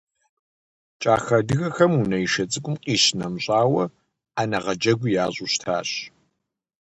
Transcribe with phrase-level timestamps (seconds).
[1.01, 3.83] КӀахэ адыгэхэм унэишэ цӀыкӀум къищынэмыщӀауэ,
[4.35, 4.93] Ӏэнэгъэуджи
[5.23, 5.89] ящӀу щытащ.